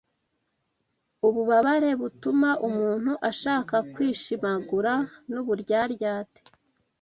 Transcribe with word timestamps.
Ububabare 1.27 1.91
butuma 2.01 2.49
umuntu 2.67 3.11
ashaka 3.29 3.75
kwishimagura 3.93 4.93
n’ 5.29 5.31
uburyaryate 5.41 6.41